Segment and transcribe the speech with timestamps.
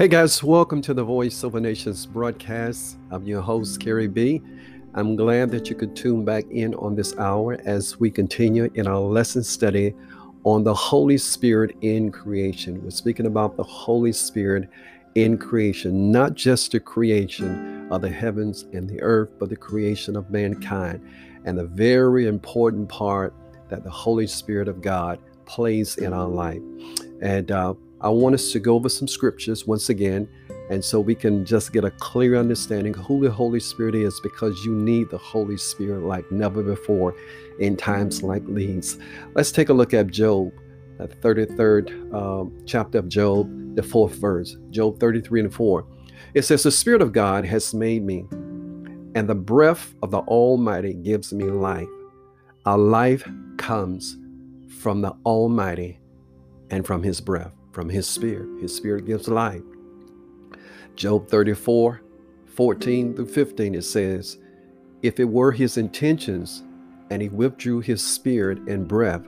[0.00, 2.96] Hey guys, welcome to the Voice of the Nations broadcast.
[3.10, 4.40] I'm your host, Kerry B.
[4.94, 8.86] I'm glad that you could tune back in on this hour as we continue in
[8.86, 9.92] our lesson study
[10.44, 12.82] on the Holy Spirit in creation.
[12.82, 14.70] We're speaking about the Holy Spirit
[15.16, 20.16] in creation, not just the creation of the heavens and the earth, but the creation
[20.16, 21.06] of mankind.
[21.44, 23.34] And the very important part
[23.68, 26.62] that the Holy Spirit of God plays in our life.
[27.20, 30.26] And uh, I want us to go over some scriptures once again,
[30.70, 34.64] and so we can just get a clear understanding who the Holy Spirit is because
[34.64, 37.14] you need the Holy Spirit like never before
[37.58, 38.96] in times like these.
[39.34, 40.50] Let's take a look at Job,
[40.96, 45.84] the 33rd um, chapter of Job, the fourth verse, Job 33 and 4.
[46.32, 48.24] It says, The Spirit of God has made me,
[49.14, 51.88] and the breath of the Almighty gives me life.
[52.64, 53.28] Our life
[53.58, 54.16] comes
[54.78, 56.00] from the Almighty
[56.70, 58.60] and from His breath from his spirit.
[58.60, 59.62] His spirit gives life.
[60.96, 62.02] Job 34,
[62.46, 64.38] 14 through 15, it says,
[65.02, 66.64] If it were his intentions
[67.10, 69.26] and he withdrew his spirit and breath,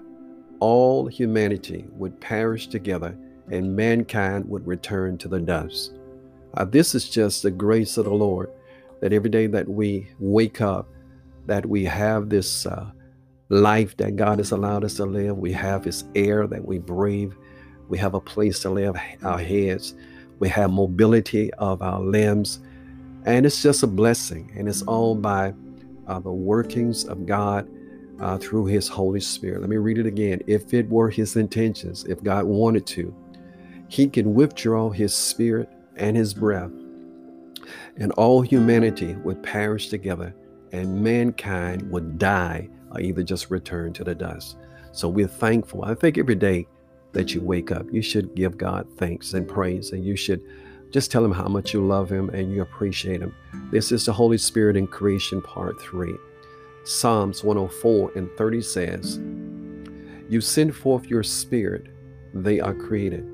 [0.61, 3.17] all humanity would perish together
[3.51, 5.95] and mankind would return to the dust.
[6.55, 8.51] Uh, this is just the grace of the Lord
[9.01, 10.89] that every day that we wake up,
[11.47, 12.91] that we have this uh,
[13.49, 17.33] life that God has allowed us to live, we have His air that we breathe,
[17.93, 18.91] we have a place to lay
[19.23, 19.95] our heads.
[20.39, 22.61] We have mobility of our limbs.
[23.27, 24.51] And it's just a blessing.
[24.57, 25.53] And it's all by
[26.07, 27.69] uh, the workings of God
[28.19, 29.61] uh, through His Holy Spirit.
[29.61, 30.41] Let me read it again.
[30.47, 33.15] If it were His intentions, if God wanted to,
[33.89, 36.71] He can withdraw His Spirit and His breath,
[37.99, 40.35] and all humanity would perish together,
[40.73, 44.57] and mankind would die or either just return to the dust.
[44.93, 45.85] So we're thankful.
[45.85, 46.67] I think every day
[47.13, 50.43] that you wake up, you should give God thanks and praise, and you should
[50.91, 53.35] just tell Him how much you love Him and you appreciate Him.
[53.71, 56.15] This is the Holy Spirit in creation, part three.
[56.85, 59.19] Psalms 104 and 30 says,
[60.29, 61.89] You send forth your spirit,
[62.35, 63.25] they are created,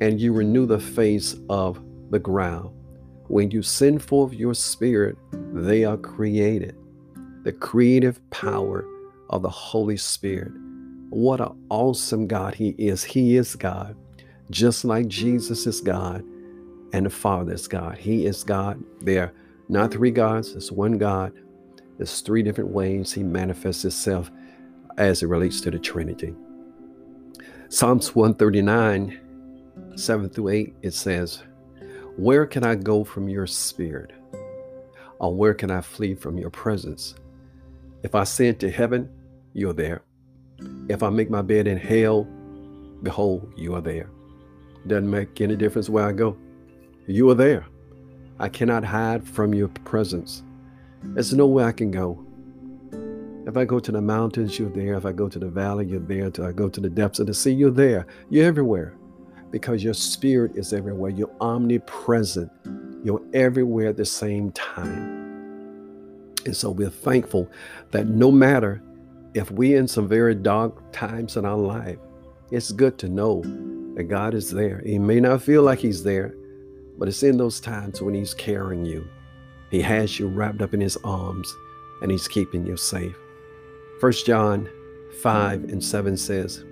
[0.00, 2.70] and you renew the face of the ground.
[3.28, 6.76] When you send forth your spirit, they are created.
[7.44, 8.86] The creative power
[9.30, 10.52] of the Holy Spirit
[11.10, 13.04] what an awesome God He is.
[13.04, 13.96] He is God,
[14.50, 16.24] just like Jesus is God
[16.92, 17.98] and the Father is God.
[17.98, 18.82] He is God.
[19.00, 19.32] There are
[19.68, 21.32] not three gods, it's one God.
[21.96, 24.30] There's three different ways He manifests Himself
[24.96, 26.34] as it relates to the Trinity.
[27.68, 29.20] Psalms 139,
[29.96, 31.42] 7 through 8, it says,
[32.16, 34.12] Where can I go from your spirit?
[35.20, 37.14] Or where can I flee from your presence?
[38.02, 39.10] If I ascend to heaven,
[39.52, 40.02] you're there.
[40.88, 42.26] If I make my bed in hell,
[43.02, 44.10] behold, you are there.
[44.86, 46.36] Doesn't make any difference where I go.
[47.06, 47.66] You are there.
[48.38, 50.42] I cannot hide from your presence.
[51.02, 52.24] There's nowhere I can go.
[53.46, 54.94] If I go to the mountains, you're there.
[54.94, 56.26] If I go to the valley, you're there.
[56.26, 58.06] If I go to the depths of the sea, you're there.
[58.30, 58.94] You're everywhere
[59.50, 61.10] because your spirit is everywhere.
[61.10, 62.50] You're omnipresent.
[63.04, 66.34] You're everywhere at the same time.
[66.44, 67.50] And so we're thankful
[67.90, 68.82] that no matter
[69.34, 71.98] if we're in some very dark times in our life,
[72.50, 73.42] it's good to know
[73.94, 74.82] that God is there.
[74.84, 76.34] He may not feel like He's there,
[76.98, 79.08] but it's in those times when He's carrying you.
[79.70, 81.54] He has you wrapped up in His arms
[82.00, 83.16] and He's keeping you safe.
[84.00, 84.68] First John
[85.20, 86.64] 5 and 7 says,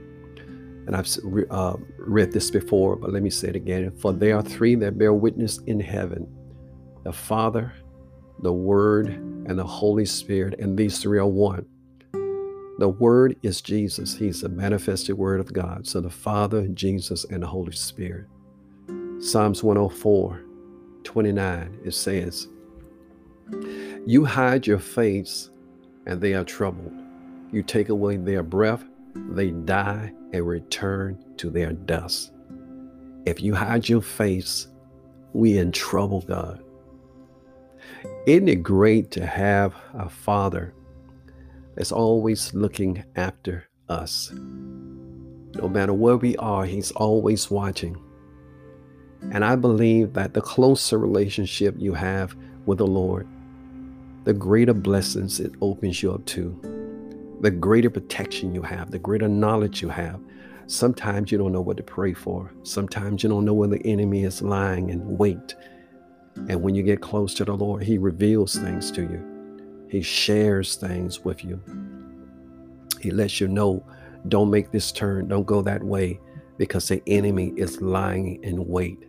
[0.87, 1.09] and I've
[1.51, 3.91] uh, read this before, but let me say it again.
[3.99, 6.33] For there are three that bear witness in heaven
[7.03, 7.73] the Father,
[8.41, 11.67] the Word, and the Holy Spirit, and these three are one.
[12.79, 14.17] The Word is Jesus.
[14.17, 15.87] He's the manifested Word of God.
[15.87, 18.27] So the Father, Jesus, and the Holy Spirit.
[19.19, 20.43] Psalms 104,
[21.03, 22.49] 29, it says,
[24.05, 25.49] You hide your face,
[26.07, 26.93] and they are troubled.
[27.51, 28.85] You take away their breath,
[29.15, 32.33] they die and return to their dust.
[33.25, 34.69] If you hide your face,
[35.33, 36.63] we in trouble, God.
[38.27, 40.75] Isn't it great to have a father
[41.77, 44.33] is always looking after us.
[44.33, 47.97] No matter where we are, He's always watching.
[49.33, 52.37] And I believe that the closer relationship you have
[52.67, 53.27] with the Lord,
[54.25, 56.59] the greater blessings it opens you up to,
[57.41, 60.21] the greater protection you have, the greater knowledge you have.
[60.67, 62.53] Sometimes you don't know what to pray for.
[62.63, 65.55] Sometimes you don't know where the enemy is lying in wait.
[66.49, 69.36] And when you get close to the Lord, He reveals things to you.
[69.89, 71.61] He shares things with you.
[73.01, 73.85] He lets you know,
[74.29, 76.19] don't make this turn, don't go that way,
[76.59, 79.05] because the enemy is lying in wait.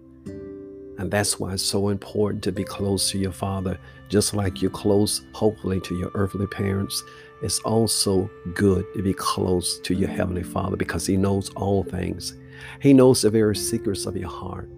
[1.00, 3.80] And that's why it's so important to be close to your father,
[4.10, 7.04] just like you're close, hopefully, to your earthly parents.
[7.44, 12.36] It's also good to be close to your heavenly father because he knows all things.
[12.82, 14.70] He knows the very secrets of your heart.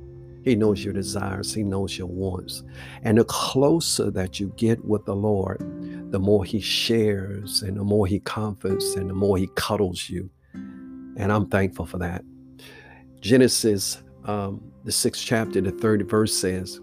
[0.50, 1.54] He knows your desires.
[1.54, 2.64] He knows your wants.
[3.04, 5.60] And the closer that you get with the Lord,
[6.12, 10.28] the more He shares and the more He comforts and the more He cuddles you.
[10.54, 12.24] And I'm thankful for that.
[13.22, 16.80] Genesis, um, the sixth chapter, the third verse says,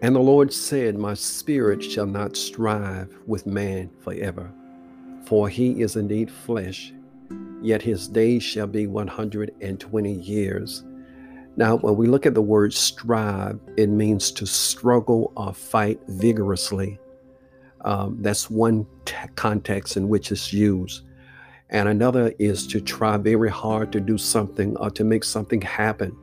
[0.00, 4.50] And the Lord said, My spirit shall not strive with man forever,
[5.26, 6.94] for he is indeed flesh,
[7.60, 10.84] yet his days shall be 120 years.
[11.58, 17.00] Now, when we look at the word strive, it means to struggle or fight vigorously.
[17.80, 21.02] Um, that's one t- context in which it's used.
[21.70, 26.16] And another is to try very hard to do something or to make something happen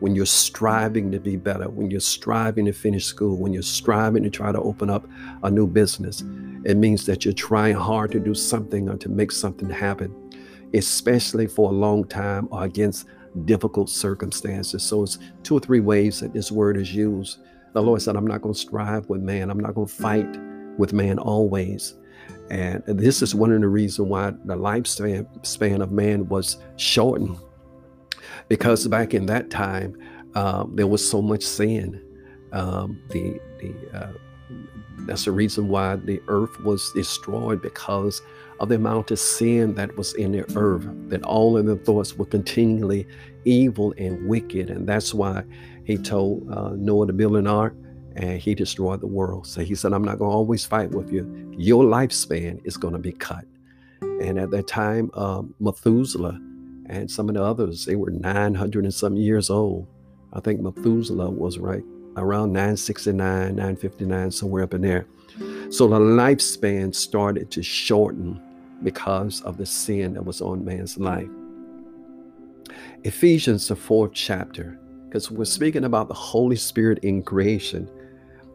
[0.00, 4.22] when you're striving to be better, when you're striving to finish school, when you're striving
[4.22, 5.06] to try to open up
[5.42, 6.22] a new business.
[6.64, 10.14] It means that you're trying hard to do something or to make something happen,
[10.72, 13.06] especially for a long time or against
[13.44, 14.82] difficult circumstances.
[14.82, 17.38] So it's two or three ways that this word is used.
[17.72, 20.38] The Lord said, I'm not going to strive with man, I'm not going to fight
[20.78, 21.94] with man always.
[22.50, 27.36] And this is one of the reasons why the lifespan span of man was shortened.
[28.48, 29.96] Because back in that time,
[30.34, 32.02] um, there was so much sin.
[32.52, 34.12] Um, the the uh,
[35.00, 38.20] that's the reason why the earth was destroyed because
[38.60, 40.86] of the amount of sin that was in the earth.
[41.08, 43.06] That all of the thoughts were continually
[43.44, 45.44] evil and wicked, and that's why
[45.84, 47.74] he told uh, Noah to build an ark
[48.16, 49.46] and he destroyed the world.
[49.46, 51.54] So he said, I'm not going to always fight with you.
[51.56, 53.44] Your lifespan is going to be cut.
[54.02, 56.38] And at that time, um, Methuselah
[56.86, 59.86] and some of the others, they were 900 and some years old.
[60.32, 61.84] I think Methuselah was right
[62.18, 65.06] around 969, 959, somewhere up in there.
[65.70, 68.40] So the lifespan started to shorten
[68.82, 71.28] because of the sin that was on man's life.
[73.04, 77.88] Ephesians, the fourth chapter, because we're speaking about the Holy Spirit in creation.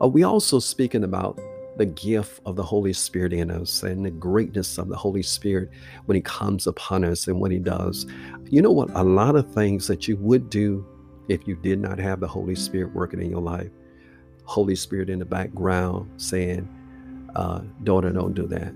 [0.02, 1.40] Are we also speaking about
[1.78, 5.70] the gift of the Holy Spirit in us and the greatness of the Holy Spirit
[6.06, 8.06] when He comes upon us and what He does?
[8.46, 8.90] You know what?
[8.96, 10.86] A lot of things that you would do
[11.28, 13.72] if you did not have the Holy Spirit working in your life.
[14.46, 16.68] Holy Spirit in the background saying,
[17.36, 18.74] uh, Daughter, don't do that.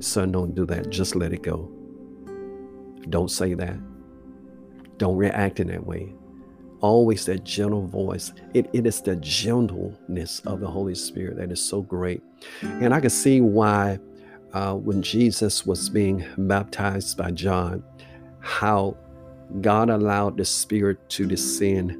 [0.00, 0.90] Son, don't do that.
[0.90, 1.70] Just let it go.
[3.10, 3.76] Don't say that.
[4.98, 6.14] Don't react in that way
[6.80, 8.32] always that gentle voice.
[8.54, 12.22] It, it is the gentleness of the Holy Spirit that is so great.
[12.62, 13.98] And I can see why
[14.52, 17.82] uh, when Jesus was being baptized by John,
[18.40, 18.96] how
[19.60, 21.96] God allowed the Spirit to descend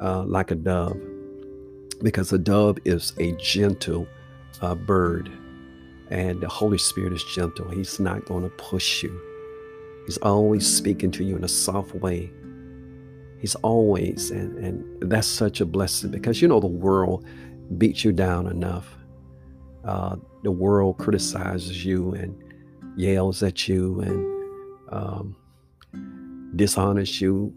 [0.00, 1.00] uh, like a dove,
[2.02, 4.06] because a dove is a gentle
[4.60, 5.30] uh, bird,
[6.10, 7.68] and the Holy Spirit is gentle.
[7.70, 9.20] He's not going to push you,
[10.06, 12.30] He's always speaking to you in a soft way
[13.42, 17.26] He's always, and, and that's such a blessing because you know the world
[17.76, 18.96] beats you down enough.
[19.84, 22.40] Uh, the world criticizes you and
[22.96, 25.36] yells at you and um,
[26.56, 27.54] dishonors you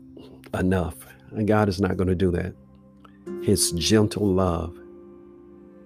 [0.53, 0.95] enough.
[1.31, 2.53] And God is not going to do that.
[3.43, 4.77] His gentle love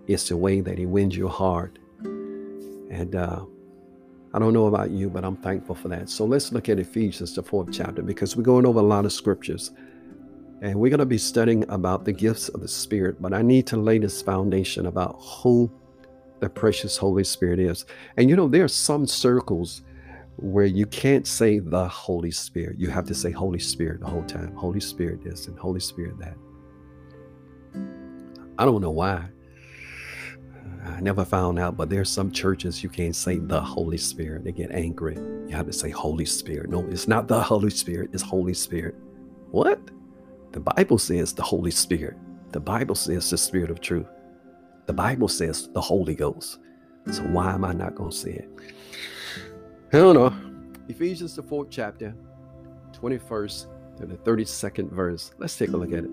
[0.08, 1.80] is the way that He wins your heart.
[2.04, 3.46] And uh,
[4.34, 6.10] I don't know about you, but I'm thankful for that.
[6.10, 9.14] So let's look at Ephesians, the fourth chapter, because we're going over a lot of
[9.14, 9.72] scriptures.
[10.62, 13.66] And we're going to be studying about the gifts of the Spirit, but I need
[13.68, 15.72] to lay this foundation about who
[16.42, 17.86] the precious Holy Spirit is.
[18.18, 19.84] And you know, there are some circles
[20.42, 22.80] where you can't say the Holy Spirit.
[22.80, 24.56] You have to say Holy Spirit the whole time.
[24.56, 26.36] Holy Spirit this and Holy Spirit that.
[28.58, 29.30] I don't know why.
[30.86, 34.44] I never found out, but there's some churches you can't say the Holy Spirit.
[34.44, 35.16] They get angry.
[35.16, 36.70] You have to say Holy Spirit.
[36.70, 38.96] No, it's not the Holy Spirit, it's Holy Spirit.
[39.52, 39.80] What?
[40.52, 42.18] The Bible says the Holy Spirit.
[42.52, 44.08] The Bible says the Spirit of truth.
[44.88, 46.60] The Bible says the Holy Ghost.
[47.12, 48.50] So why am I not going to say it?
[49.92, 50.34] Don't know.
[50.88, 52.14] Ephesians, the fourth chapter,
[52.94, 53.66] 21st
[53.98, 55.32] to the 32nd verse.
[55.40, 56.10] Let's take a look at it.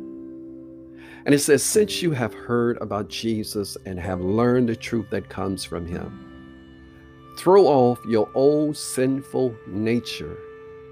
[1.26, 5.28] And it says, Since you have heard about Jesus and have learned the truth that
[5.28, 10.38] comes from him, throw off your old sinful nature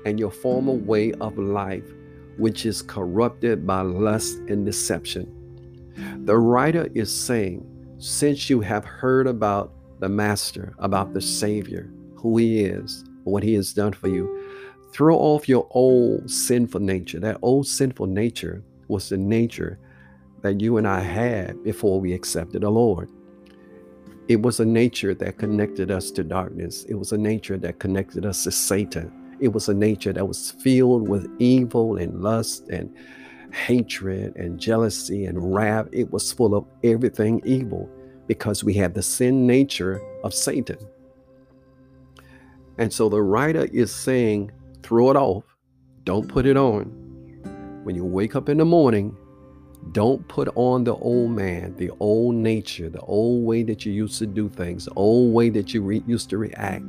[0.05, 1.91] and your former way of life
[2.37, 5.31] which is corrupted by lust and deception.
[6.27, 7.67] The writer is saying,
[7.99, 11.91] since you have heard about the Master, about the Savior,
[12.25, 14.43] who He is, what He has done for you,
[14.95, 17.21] throw off your old sinful nature.
[17.21, 19.79] That old sinful nature was the nature
[20.41, 23.11] that you and I had before we accepted the Lord.
[24.29, 26.85] It was a nature that connected us to darkness.
[26.85, 29.13] It was a nature that connected us to Satan.
[29.39, 32.97] It was a nature that was filled with evil and lust and
[33.53, 35.89] hatred and jealousy and wrath.
[35.93, 37.91] It was full of everything evil
[38.27, 40.79] because we had the sin nature of Satan.
[42.79, 44.51] And so the writer is saying,
[44.83, 45.45] throw it off,
[46.05, 46.85] don't put it on.
[47.85, 49.17] When you wake up in the morning,
[49.93, 54.19] don't put on the old man, the old nature, the old way that you used
[54.19, 56.85] to do things, the old way that you re- used to react.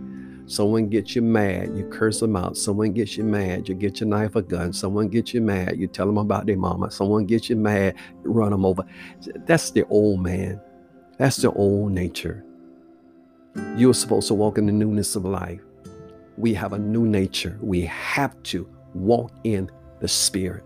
[0.47, 2.55] Someone gets you mad, you curse them out.
[2.55, 4.71] Someone gets you mad, you get your knife or gun.
[4.73, 6.91] Someone gets you mad, you tell them about their mama.
[6.91, 8.83] Someone gets you mad, you run them over.
[9.45, 10.61] That's the old man.
[11.17, 12.45] That's the old nature.
[13.75, 15.61] You're supposed to walk in the newness of life.
[16.37, 17.57] We have a new nature.
[17.61, 19.69] We have to walk in
[20.01, 20.63] the spirit.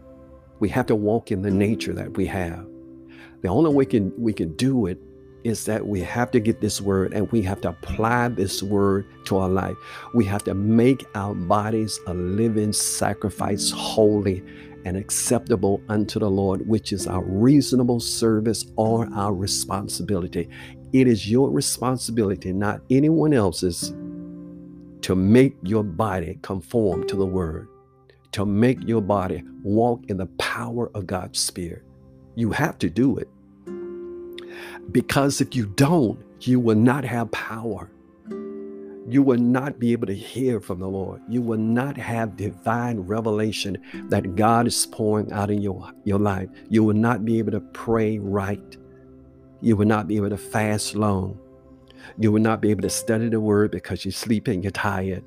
[0.59, 2.65] We have to walk in the nature that we have.
[3.41, 4.99] The only way we can we can do it
[5.43, 9.05] is that we have to get this word and we have to apply this word
[9.25, 9.77] to our life.
[10.13, 14.43] We have to make our bodies a living sacrifice, holy
[14.85, 20.49] and acceptable unto the Lord, which is our reasonable service or our responsibility.
[20.93, 23.93] It is your responsibility, not anyone else's,
[25.01, 27.67] to make your body conform to the word
[28.31, 31.83] to make your body walk in the power of God's Spirit.
[32.35, 33.27] You have to do it.
[34.91, 37.89] Because if you don't, you will not have power.
[39.07, 41.21] You will not be able to hear from the Lord.
[41.27, 43.77] You will not have divine revelation
[44.09, 46.49] that God is pouring out in your, your life.
[46.69, 48.77] You will not be able to pray right.
[49.61, 51.39] You will not be able to fast long.
[52.17, 55.23] You will not be able to study the word because you're sleeping, you're tired.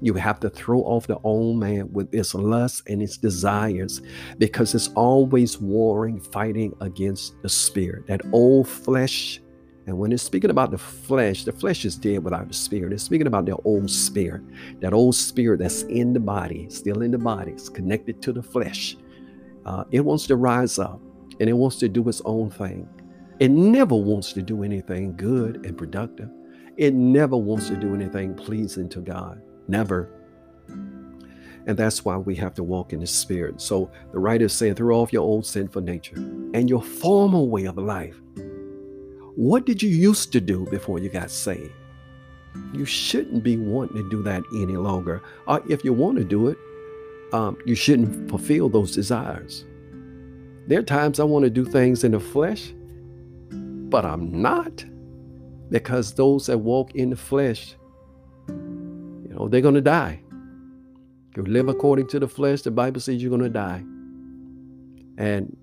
[0.00, 4.02] You have to throw off the old man with its lusts and its desires
[4.38, 9.40] because it's always warring, fighting against the spirit, that old flesh.
[9.86, 12.92] And when it's speaking about the flesh, the flesh is dead without the spirit.
[12.92, 14.42] It's speaking about the old spirit,
[14.80, 18.42] that old spirit that's in the body, still in the body, it's connected to the
[18.42, 18.96] flesh.
[19.64, 21.00] Uh, it wants to rise up
[21.38, 22.88] and it wants to do its own thing.
[23.42, 26.30] It never wants to do anything good and productive.
[26.76, 29.42] It never wants to do anything pleasing to God.
[29.66, 30.08] Never.
[30.68, 33.60] And that's why we have to walk in the Spirit.
[33.60, 37.64] So the writer is saying, throw off your old sinful nature and your former way
[37.64, 38.14] of life.
[39.34, 41.72] What did you used to do before you got saved?
[42.72, 45.20] You shouldn't be wanting to do that any longer.
[45.48, 46.58] Or if you want to do it,
[47.32, 49.64] um, you shouldn't fulfill those desires.
[50.68, 52.72] There are times I want to do things in the flesh,
[53.92, 54.84] but I'm not.
[55.68, 57.76] Because those that walk in the flesh
[58.48, 60.20] you know, they're going to die.
[61.36, 63.84] You live according to the flesh, the Bible says you're going to die.
[65.16, 65.56] And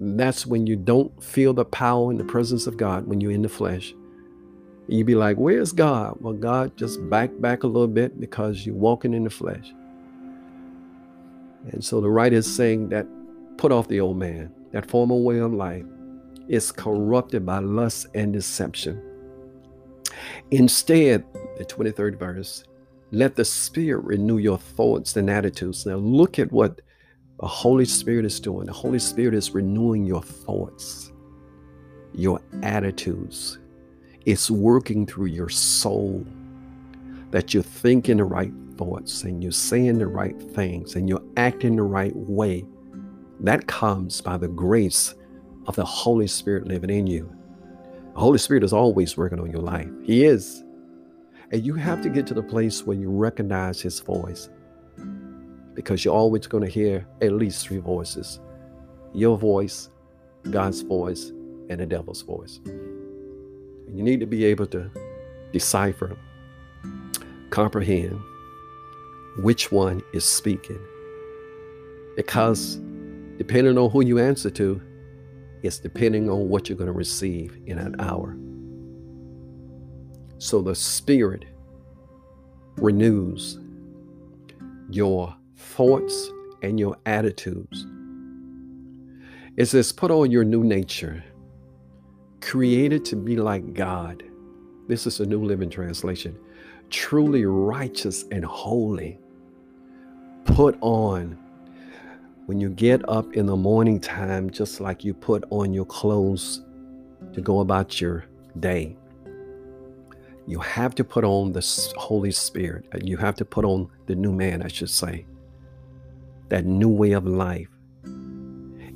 [0.00, 3.42] that's when you don't feel the power and the presence of God when you're in
[3.42, 3.94] the flesh.
[4.86, 6.16] You'd be like, Where's God?
[6.20, 9.72] Well, God just back back a little bit because you're walking in the flesh.
[11.72, 13.06] And so the writer is saying that
[13.56, 15.84] put off the old man, that former way of life
[16.48, 19.02] is corrupted by lust and deception.
[20.50, 21.24] Instead,
[21.58, 22.64] the 23rd verse,
[23.10, 25.86] let the Spirit renew your thoughts and attitudes.
[25.86, 26.80] Now, look at what
[27.40, 28.66] the Holy Spirit is doing.
[28.66, 31.12] The Holy Spirit is renewing your thoughts,
[32.12, 33.58] your attitudes.
[34.26, 36.26] It's working through your soul
[37.30, 41.76] that you're thinking the right thoughts and you're saying the right things and you're acting
[41.76, 42.64] the right way.
[43.40, 45.14] That comes by the grace
[45.68, 47.30] of the Holy Spirit living in you.
[48.14, 49.88] The Holy Spirit is always working on your life.
[50.02, 50.64] He is.
[51.52, 54.48] And you have to get to the place where you recognize his voice
[55.74, 58.40] because you're always going to hear at least three voices
[59.14, 59.88] your voice,
[60.50, 61.30] God's voice,
[61.70, 62.60] and the devil's voice.
[62.66, 64.90] And you need to be able to
[65.52, 66.16] decipher,
[67.50, 68.20] comprehend
[69.38, 70.80] which one is speaking.
[72.16, 72.76] Because
[73.38, 74.82] depending on who you answer to,
[75.62, 78.36] it's depending on what you're going to receive in an hour.
[80.38, 81.44] So the Spirit
[82.76, 83.58] renews
[84.90, 86.30] your thoughts
[86.62, 87.86] and your attitudes.
[89.56, 91.24] It says, put on your new nature,
[92.40, 94.22] created to be like God.
[94.86, 96.38] This is a New Living Translation.
[96.90, 99.18] Truly righteous and holy.
[100.44, 101.36] Put on
[102.48, 106.62] when you get up in the morning time, just like you put on your clothes
[107.34, 108.24] to go about your
[108.58, 108.96] day.
[110.46, 112.86] You have to put on the Holy Spirit.
[113.04, 115.26] You have to put on the new man, I should say.
[116.48, 117.68] That new way of life.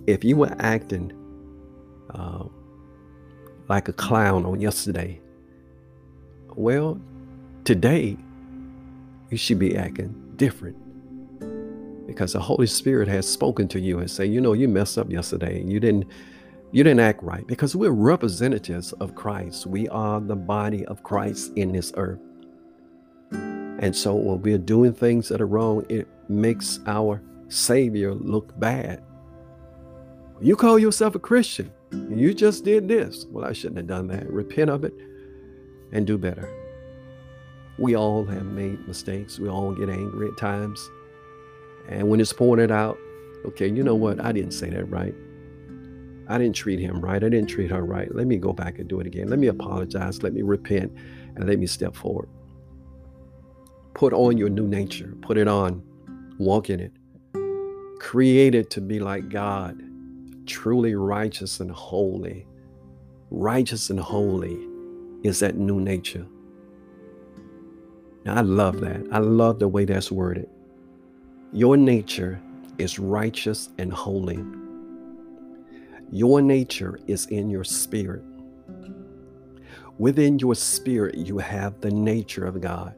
[0.07, 1.13] If you were acting
[2.15, 2.45] uh,
[3.69, 5.21] like a clown on yesterday.
[6.57, 6.99] Well,
[7.65, 8.17] today
[9.29, 10.82] you should be acting different
[12.13, 15.11] because the Holy Spirit has spoken to you and say, you know, you messed up
[15.11, 15.63] yesterday.
[15.63, 16.07] You didn't
[16.71, 19.67] you didn't act right because we're representatives of Christ.
[19.67, 22.21] We are the body of Christ in this earth.
[23.31, 29.03] And so when we're doing things that are wrong, it makes our Savior look bad.
[30.41, 31.71] You call yourself a Christian.
[31.93, 33.27] You just did this.
[33.31, 34.31] Well, I shouldn't have done that.
[34.31, 34.95] Repent of it
[35.93, 36.49] and do better.
[37.79, 39.39] We all have made mistakes.
[39.39, 40.91] We all get angry at times.
[41.89, 42.99] And when it's pointed out,
[43.47, 44.21] okay, you know what?
[44.21, 45.15] I didn't say that right.
[46.29, 47.23] I didn't treat him right.
[47.23, 48.15] I didn't treat her right.
[48.15, 49.29] Let me go back and do it again.
[49.29, 50.23] Let me apologize.
[50.23, 50.93] Let me repent
[51.37, 52.29] and let me step forward.
[53.95, 55.15] Put on your new nature.
[55.23, 55.83] Put it on.
[56.39, 56.93] Walk in it.
[57.99, 59.81] Created to be like God,
[60.47, 62.47] truly righteous and holy.
[63.31, 64.59] Righteous and holy
[65.23, 66.27] is that new nature.
[68.25, 69.07] Now, I love that.
[69.11, 70.49] I love the way that's worded.
[71.55, 72.41] Your nature
[72.79, 74.43] is righteous and holy.
[76.11, 78.23] Your nature is in your spirit.
[79.99, 82.95] Within your spirit, you have the nature of God.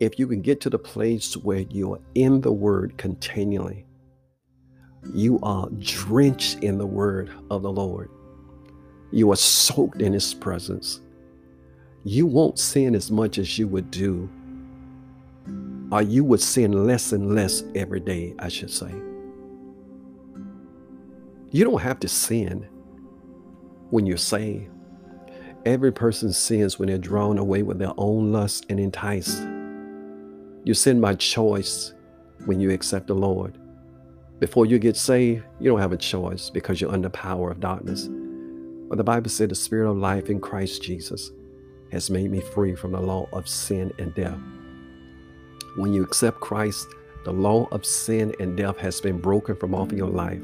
[0.00, 3.84] If you can get to the place where you're in the Word continually,
[5.12, 8.08] you are drenched in the Word of the Lord.
[9.10, 11.02] You are soaked in His presence.
[12.04, 14.30] You won't sin as much as you would do
[15.90, 18.92] or you would sin less and less every day, I should say.
[21.50, 22.66] You don't have to sin
[23.90, 24.70] when you're saved.
[25.64, 29.40] Every person sins when they're drawn away with their own lust and enticed.
[30.64, 31.94] You sin by choice
[32.44, 33.58] when you accept the Lord.
[34.40, 37.60] Before you get saved, you don't have a choice because you're under the power of
[37.60, 38.08] darkness.
[38.88, 41.30] But the Bible said the spirit of life in Christ Jesus
[41.92, 44.38] has made me free from the law of sin and death.
[45.76, 46.86] When you accept Christ,
[47.24, 50.42] the law of sin and death has been broken from off of your life.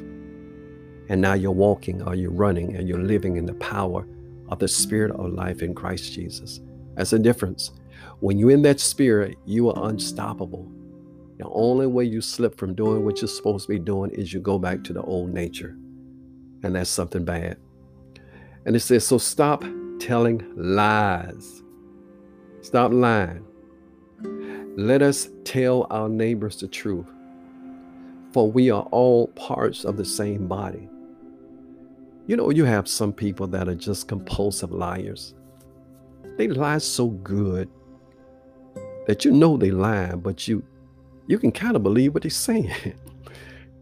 [1.09, 4.07] And now you're walking or you're running and you're living in the power
[4.49, 6.61] of the spirit of life in Christ Jesus.
[6.97, 7.73] That's the difference.
[8.21, 10.71] When you're in that spirit, you are unstoppable.
[11.39, 14.41] The only way you slip from doing what you're supposed to be doing is you
[14.41, 15.77] go back to the old nature.
[16.63, 17.57] And that's something bad.
[18.67, 19.65] And it says, so stop
[19.99, 21.63] telling lies.
[22.61, 23.45] Stop lying.
[24.77, 27.09] Let us tell our neighbors the truth,
[28.33, 30.89] for we are all parts of the same body.
[32.29, 35.35] You know, you have some people that are just compulsive liars.
[36.37, 37.69] They lie so good
[39.09, 40.63] that you know they lie, but you
[41.27, 42.73] you can kind of believe what they're saying.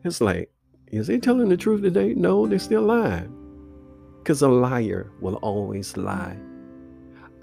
[0.05, 0.51] it's like,
[0.87, 2.15] is he telling the truth today?
[2.15, 3.35] No, they're still lying.
[4.19, 6.39] Because a liar will always lie.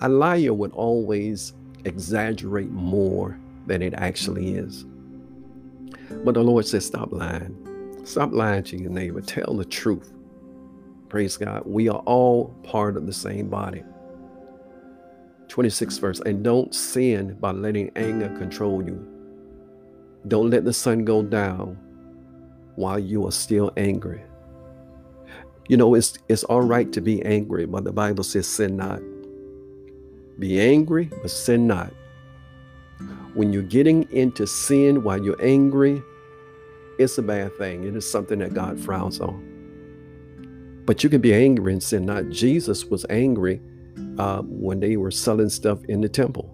[0.01, 1.53] A liar would always
[1.85, 4.85] exaggerate more than it actually is.
[6.23, 8.01] But the Lord says, stop lying.
[8.03, 9.21] Stop lying to your neighbor.
[9.21, 10.13] Tell the truth.
[11.09, 11.63] Praise God.
[11.65, 13.83] We are all part of the same body.
[15.47, 16.19] 26 verse.
[16.21, 19.07] And don't sin by letting anger control you.
[20.27, 21.77] Don't let the sun go down
[22.75, 24.23] while you are still angry.
[25.67, 29.01] You know, it's it's all right to be angry, but the Bible says sin not.
[30.39, 31.93] Be angry, but sin not.
[33.33, 36.01] When you're getting into sin while you're angry,
[36.99, 37.85] it's a bad thing.
[37.85, 39.53] It is something that God frowns on.
[40.85, 42.29] But you can be angry and sin not.
[42.29, 43.61] Jesus was angry
[44.17, 46.53] uh, when they were selling stuff in the temple.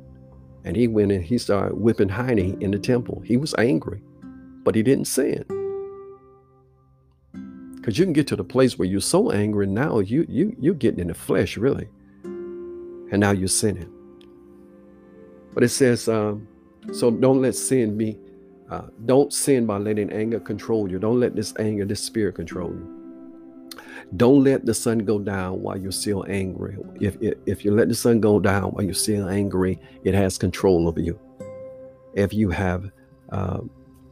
[0.64, 3.22] And he went and he started whipping Heine in the temple.
[3.26, 4.02] He was angry,
[4.64, 5.44] but he didn't sin.
[7.76, 10.76] Because you can get to the place where you're so angry now, you you you're
[10.76, 11.90] getting in the flesh, really
[13.12, 13.92] and now you're sinning.
[15.54, 16.48] But it says, um,
[16.94, 18.18] so don't let sin be,
[18.70, 20.98] uh, don't sin by letting anger control you.
[20.98, 22.98] Don't let this anger, this spirit control you.
[24.18, 26.78] Don't let the sun go down while you're still angry.
[27.00, 30.38] If, if, if you let the sun go down while you're still angry, it has
[30.38, 31.20] control over you.
[32.14, 32.92] If you have
[33.30, 33.60] uh,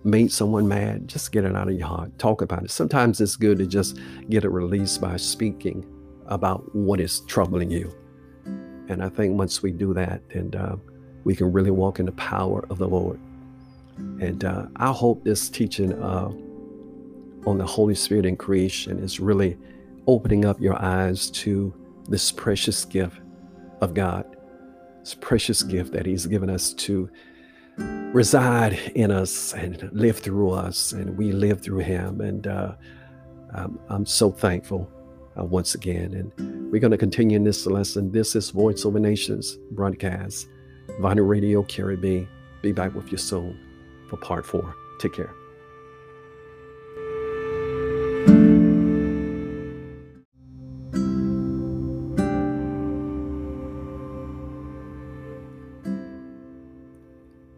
[0.03, 2.17] made someone mad, just get it out of your heart.
[2.17, 2.71] Talk about it.
[2.71, 5.85] Sometimes it's good to just get it released by speaking
[6.27, 7.93] about what is troubling you.
[8.89, 10.75] And I think once we do that, then uh,
[11.23, 13.19] we can really walk in the power of the Lord.
[14.19, 16.31] And uh, I hope this teaching uh,
[17.45, 19.57] on the Holy Spirit and creation is really
[20.07, 21.73] opening up your eyes to
[22.07, 23.21] this precious gift
[23.81, 24.25] of God,
[25.01, 27.09] this precious gift that He's given us to
[27.77, 32.21] reside in us and live through us, and we live through Him.
[32.21, 32.73] And uh,
[33.53, 34.89] I'm, I'm so thankful
[35.39, 36.13] uh, once again.
[36.13, 38.11] And we're going to continue in this lesson.
[38.11, 40.47] This is Voice Over Nations broadcast,
[40.99, 42.27] Vinyl Radio Caribbean.
[42.61, 43.57] Be back with you soon
[44.09, 44.75] for part four.
[44.99, 45.33] Take care.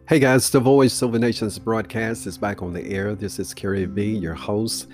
[0.08, 3.14] Hey guys, the Voice Over Nations broadcast is back on the air.
[3.14, 4.88] This is Kerry B, your host,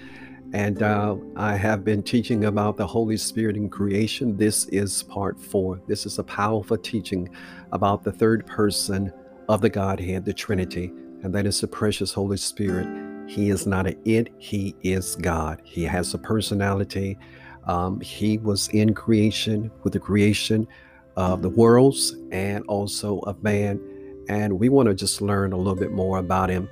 [0.53, 4.37] and uh, I have been teaching about the Holy Spirit in creation.
[4.37, 5.81] This is part four.
[5.87, 7.29] This is a powerful teaching
[7.73, 9.13] about the third person
[9.49, 12.87] of the Godhead, the Trinity, and that is the precious Holy Spirit.
[13.29, 15.61] He is not an it, He is God.
[15.65, 17.19] He has a personality.
[17.65, 20.67] Um, he was in creation with the creation
[21.17, 23.79] of the worlds and also of man
[24.29, 26.69] and we want to just learn a little bit more about him.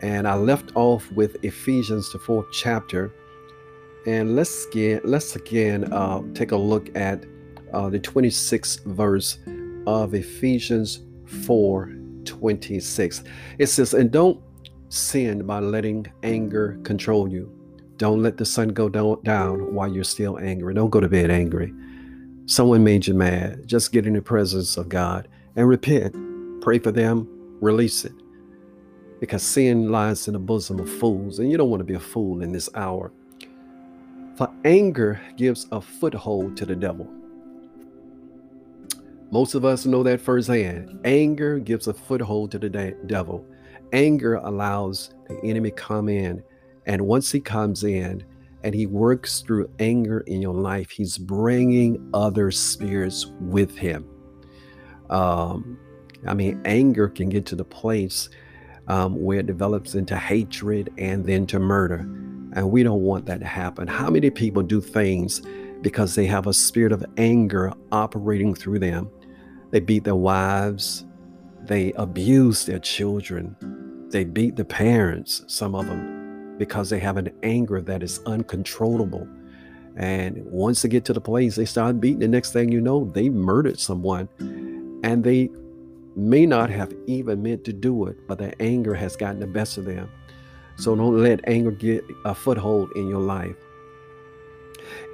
[0.00, 3.12] And I left off with Ephesians, the fourth chapter,
[4.06, 7.24] and let's get let's again uh, take a look at
[7.72, 9.38] uh, the 26th verse
[9.86, 11.00] of Ephesians
[11.44, 11.92] 4
[12.24, 13.24] 26.
[13.58, 14.40] It says, And don't
[14.88, 17.52] sin by letting anger control you.
[17.96, 20.74] Don't let the sun go down while you're still angry.
[20.74, 21.72] Don't go to bed angry.
[22.46, 23.66] Someone made you mad.
[23.66, 26.14] Just get in the presence of God and repent
[26.60, 27.26] Pray for them,
[27.60, 28.12] release it.
[29.20, 32.00] Because sin lies in the bosom of fools, and you don't want to be a
[32.00, 33.12] fool in this hour.
[34.36, 37.08] For anger gives a foothold to the devil.
[39.30, 41.00] Most of us know that firsthand.
[41.04, 43.44] Anger gives a foothold to the de- devil.
[43.92, 46.42] Anger allows the enemy come in,
[46.86, 48.24] and once he comes in
[48.62, 54.06] and he works through anger in your life, he's bringing other spirits with him.
[55.10, 55.78] Um,
[56.26, 58.28] I mean, anger can get to the place
[58.88, 61.98] um, where it develops into hatred and then to murder.
[62.54, 63.86] And we don't want that to happen.
[63.86, 65.42] How many people do things
[65.82, 69.10] because they have a spirit of anger operating through them?
[69.70, 71.04] They beat their wives,
[71.62, 73.54] they abuse their children,
[74.10, 79.28] they beat the parents, some of them, because they have an anger that is uncontrollable.
[79.96, 82.20] And once they get to the place, they start beating.
[82.20, 84.28] The next thing you know, they murdered someone
[85.04, 85.50] and they
[86.18, 89.78] may not have even meant to do it, but their anger has gotten the best
[89.78, 90.10] of them.
[90.76, 93.56] So don't let anger get a foothold in your life.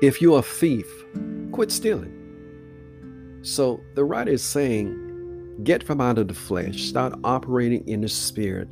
[0.03, 0.87] If you're a thief,
[1.53, 3.41] quit stealing.
[3.43, 8.09] So the writer is saying, get from out of the flesh, start operating in the
[8.09, 8.69] spirit.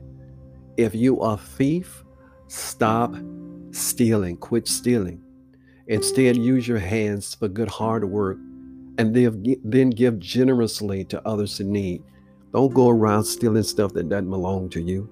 [0.77, 2.03] If you are a thief,
[2.49, 3.15] stop
[3.73, 5.23] stealing, quit stealing.
[5.87, 8.39] Instead, use your hands for good hard work
[8.99, 12.03] and then give generously to others in need.
[12.53, 15.09] Don't go around stealing stuff that doesn't belong to you.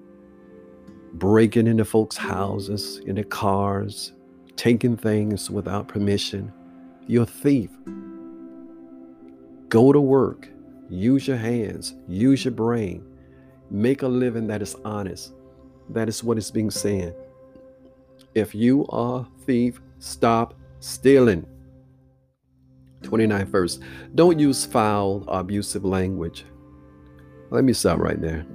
[1.13, 4.13] Breaking into folks' houses, into cars,
[4.55, 6.53] taking things without permission.
[7.07, 7.71] You're a thief.
[9.69, 10.49] Go to work.
[10.89, 11.95] Use your hands.
[12.07, 13.03] Use your brain.
[13.71, 15.33] Make a living that is honest.
[15.89, 17.15] That is what is being said.
[18.35, 21.45] If you are a thief, stop stealing.
[23.01, 23.79] 29th verse.
[24.13, 26.45] Don't use foul abusive language.
[27.51, 28.45] Let me stop right there.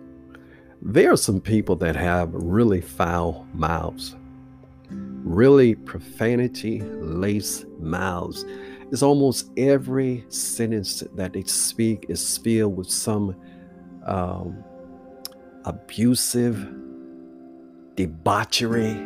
[0.80, 4.16] There are some people that have really foul mouths,
[4.88, 8.46] really profanity laced mouths.
[8.90, 13.36] It's almost every sentence that they speak is filled with some
[14.06, 14.64] um,
[15.66, 16.66] abusive,
[17.96, 18.96] debauchery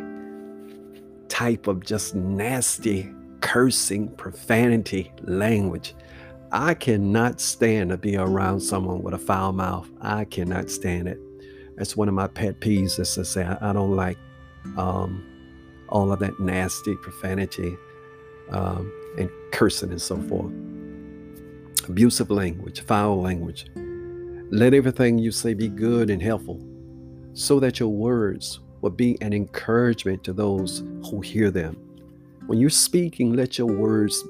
[1.27, 5.95] type of just nasty cursing, profanity language.
[6.53, 9.89] I cannot stand to be around someone with a foul mouth.
[10.01, 11.17] I cannot stand it.
[11.77, 12.99] That's one of my pet peeves.
[12.99, 14.17] Is to say I, don't like
[14.77, 15.25] um,
[15.87, 17.77] all of that nasty profanity
[18.49, 20.51] um, and cursing and so forth.
[21.87, 23.67] Abusive language, foul language.
[24.51, 26.61] Let everything you say be good and helpful,
[27.31, 31.77] so that your words will be an encouragement to those who hear them.
[32.47, 34.21] When you're speaking, let your words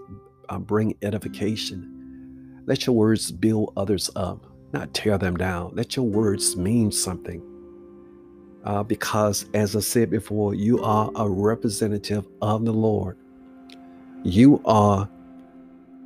[0.49, 2.00] uh, bring edification
[2.65, 5.71] let your words build others up, not tear them down.
[5.73, 7.41] Let your words mean something.
[8.63, 13.17] Uh, because, as I said before, you are a representative of the Lord.
[14.23, 15.09] You are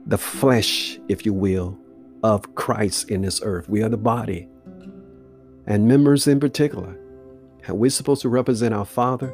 [0.05, 1.77] the flesh, if you will,
[2.23, 3.67] of Christ in this earth.
[3.67, 4.47] We are the body,
[5.67, 6.97] and members in particular.
[7.67, 9.33] And we're supposed to represent our Father,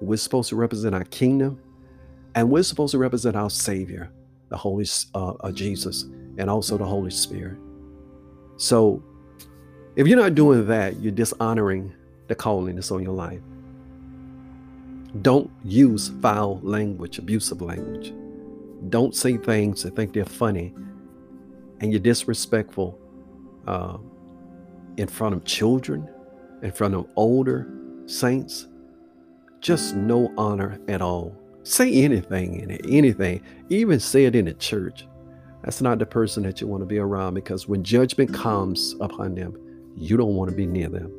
[0.00, 1.60] we're supposed to represent our kingdom,
[2.34, 4.10] and we're supposed to represent our Savior,
[4.48, 6.06] the Holy uh, uh, Jesus
[6.38, 7.58] and also the Holy Spirit.
[8.56, 9.02] So
[9.96, 11.94] if you're not doing that, you're dishonoring
[12.28, 13.40] the calling that's on your life.
[15.22, 18.12] Don't use foul language, abusive language.
[18.88, 20.74] don't say things that think they're funny,
[21.80, 22.98] and you're disrespectful
[23.66, 23.98] uh,
[24.96, 26.08] in front of children,
[26.62, 27.68] in front of older
[28.06, 28.68] saints,
[29.60, 31.36] just no honor at all.
[31.62, 35.06] Say anything in it, anything, even say it in the church.
[35.62, 39.34] That's not the person that you want to be around because when judgment comes upon
[39.34, 39.56] them,
[39.96, 41.12] you don't want to be near them.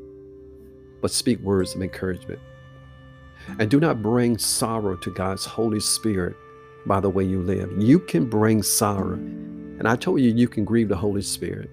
[1.01, 2.39] But speak words of encouragement.
[3.59, 6.35] And do not bring sorrow to God's Holy Spirit
[6.85, 7.71] by the way you live.
[7.77, 9.13] You can bring sorrow.
[9.13, 11.69] And I told you, you can grieve the Holy Spirit.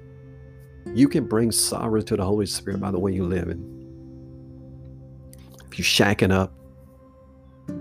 [0.94, 3.48] You can bring sorrow to the Holy Spirit by the way you live.
[5.70, 6.52] If you're shacking up,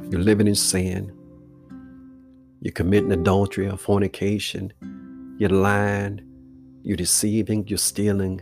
[0.10, 1.17] you're living in sin,
[2.62, 4.74] you're committing adultery or fornication,
[5.38, 6.22] you're lying,
[6.84, 8.42] you're deceiving, you're stealing,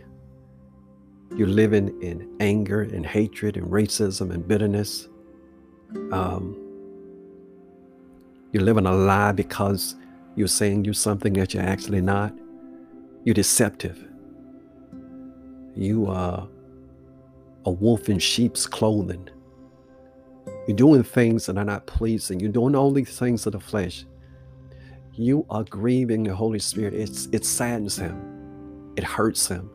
[1.36, 5.08] you're living in anger and hatred and racism and bitterness.
[6.12, 6.56] Um,
[8.52, 9.96] you're living a lie because
[10.34, 12.32] you're saying you're something that you're actually not.
[13.24, 14.02] You're deceptive.
[15.74, 16.48] You are
[17.64, 19.28] a wolf in sheep's clothing.
[20.66, 22.40] You're doing things that are not pleasing.
[22.40, 24.04] You're doing these things of the flesh.
[25.12, 26.94] You are grieving the Holy Spirit.
[26.94, 29.70] It's, it saddens him, it hurts him.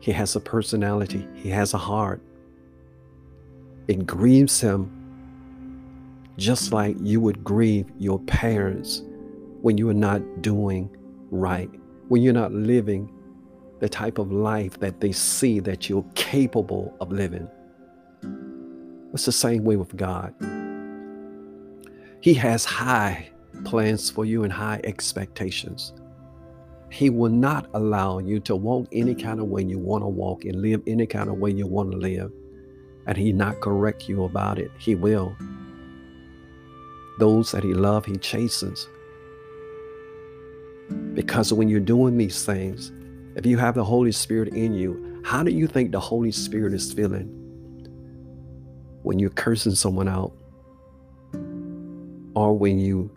[0.00, 2.20] He has a personality, he has a heart.
[3.88, 4.96] It grieves him
[6.36, 9.02] just like you would grieve your parents
[9.62, 10.94] when you are not doing
[11.30, 11.70] right,
[12.08, 13.12] when you're not living
[13.80, 17.48] the type of life that they see that you're capable of living.
[19.12, 20.34] It's the same way with God.
[22.20, 23.30] He has high
[23.64, 25.92] plans for you and high expectations.
[26.90, 30.44] He will not allow you to walk any kind of way you want to walk
[30.44, 32.32] and live any kind of way you want to live.
[33.06, 34.70] And he not correct you about it.
[34.78, 35.36] He will.
[37.18, 38.88] Those that he loves, he chastens.
[41.14, 42.92] Because when you're doing these things,
[43.36, 46.74] if you have the Holy Spirit in you, how do you think the Holy Spirit
[46.74, 47.39] is feeling
[49.02, 50.32] when you're cursing someone out
[52.34, 53.10] or when you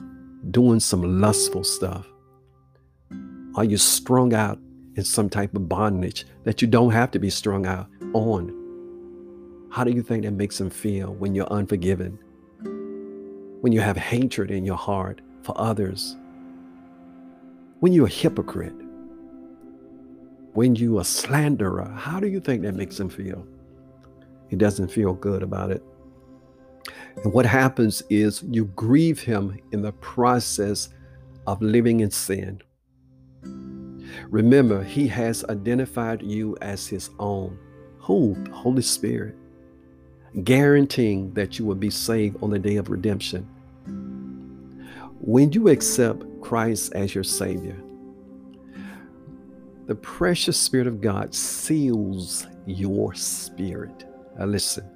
[0.51, 2.07] doing some lustful stuff?
[3.55, 4.59] Are you strung out
[4.95, 8.59] in some type of bondage that you don't have to be strung out on?
[9.71, 12.19] How do you think that makes them feel when you're unforgiven?
[13.61, 16.17] When you have hatred in your heart for others?
[17.79, 18.75] When you're a hypocrite?
[20.53, 21.91] When you're a slanderer?
[21.95, 23.47] How do you think that makes them feel?
[24.49, 25.83] He doesn't feel good about it.
[27.23, 30.89] And what happens is you grieve him in the process
[31.47, 32.61] of living in sin.
[34.29, 37.57] Remember, he has identified you as his own.
[37.99, 38.35] Who?
[38.51, 39.35] Holy Spirit.
[40.43, 43.47] Guaranteeing that you will be saved on the day of redemption.
[45.19, 47.81] When you accept Christ as your Savior,
[49.85, 54.05] the precious Spirit of God seals your spirit.
[54.37, 54.89] Now, listen,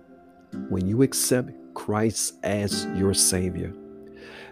[0.69, 3.71] when you accept Christ as your Savior.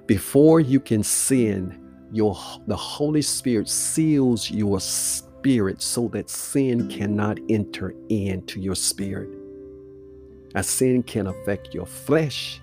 [0.05, 7.39] Before you can sin, your the Holy Spirit seals your spirit so that sin cannot
[7.49, 9.29] enter into your spirit.
[10.53, 12.61] A sin can affect your flesh,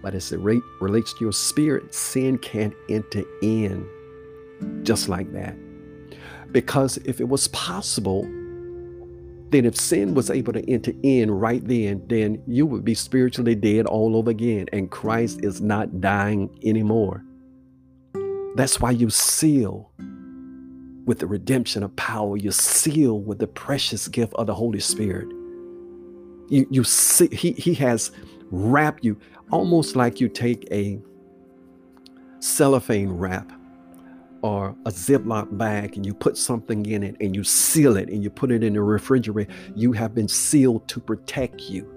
[0.00, 3.84] but as it relates to your spirit, sin can't enter in
[4.84, 5.56] just like that.
[6.52, 8.24] Because if it was possible
[9.50, 13.54] then if sin was able to enter in right then, then you would be spiritually
[13.54, 17.24] dead all over again, and Christ is not dying anymore.
[18.56, 19.90] That's why you seal
[21.06, 22.36] with the redemption of power.
[22.36, 25.28] You seal with the precious gift of the Holy Spirit.
[26.48, 28.10] You, you see, he, he has
[28.50, 29.18] wrapped you
[29.50, 31.00] almost like you take a
[32.40, 33.52] cellophane wrap
[34.42, 38.22] or a Ziploc bag and you put something in it and you seal it and
[38.22, 41.92] you put it in the refrigerator, you have been sealed to protect you.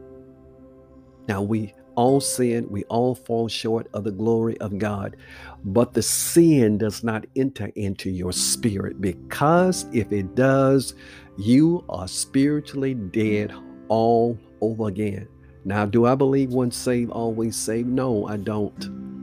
[1.28, 5.18] Now, we all sin, we all fall short of the glory of God,
[5.66, 10.96] but the sin does not enter into your spirit because if it does,
[11.38, 13.54] you are spiritually dead
[13.88, 15.28] all over again.
[15.64, 17.88] Now, do I believe once saved, always saved?
[17.88, 19.21] No, I don't.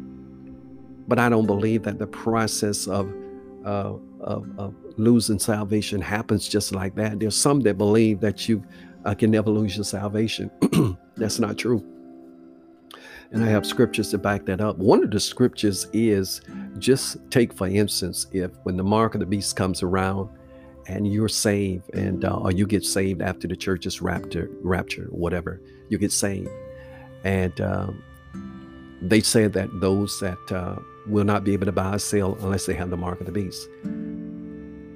[1.08, 3.12] But I don't believe that the process of,
[3.64, 7.18] uh, of, of, losing salvation happens just like that.
[7.20, 8.62] There's some that believe that you
[9.04, 10.50] uh, can never lose your salvation.
[11.16, 11.84] That's not true.
[13.30, 14.78] And I have scriptures to back that up.
[14.78, 16.40] One of the scriptures is
[16.78, 20.30] just take, for instance, if when the mark of the beast comes around
[20.86, 25.08] and you're saved, and uh, or you get saved after the church is rapture, rapture,
[25.10, 26.48] whatever, you get saved,
[27.24, 28.02] and um,
[29.02, 30.76] they say that those that uh,
[31.08, 33.32] will not be able to buy or sell unless they have the mark of the
[33.32, 33.68] beast.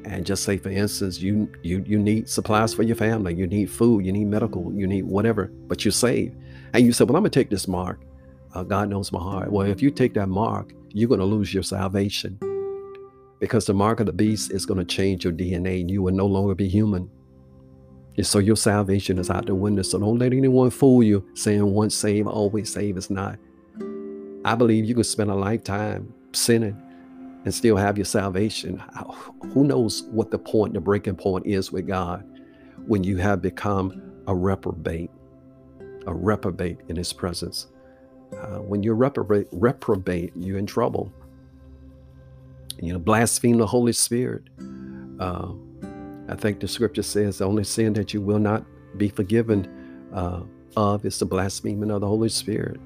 [0.04, 3.70] And just say, for instance, you you you need supplies for your family, you need
[3.70, 6.36] food, you need medical, you need whatever, but you're saved.
[6.74, 8.00] And you say, well, I'm gonna take this mark.
[8.54, 9.50] Uh, God knows my heart.
[9.50, 12.38] Well, if you take that mark, you're gonna lose your salvation
[13.38, 16.26] because the mark of the beast is gonna change your DNA, and you will no
[16.26, 17.08] longer be human.
[18.16, 19.82] And so your salvation is out the window.
[19.82, 22.98] So don't let anyone fool you saying once saved, always saved.
[22.98, 23.38] It's not.
[24.44, 26.80] I believe you could spend a lifetime sinning
[27.44, 28.82] and still have your salvation.
[29.52, 32.24] Who knows what the point, the breaking point is with God
[32.86, 35.10] when you have become a reprobate,
[36.06, 37.68] a reprobate in His presence.
[38.32, 41.12] Uh, when you're reprobate, reprobate, you're in trouble.
[42.80, 44.44] You know, blaspheme the Holy Spirit.
[45.20, 45.52] Uh,
[46.28, 48.64] I think the scripture says the only sin that you will not
[48.96, 49.68] be forgiven
[50.14, 50.42] uh,
[50.76, 52.80] of is the blaspheming of the Holy Spirit.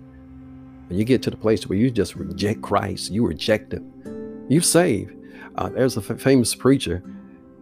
[0.89, 4.61] When you get to the place where you just reject Christ, you reject Him, you
[4.61, 5.15] save.
[5.57, 7.03] Uh, there's a f- famous preacher